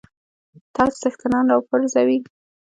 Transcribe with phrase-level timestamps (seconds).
[0.75, 2.17] تاج څښتنان را وپرزوي.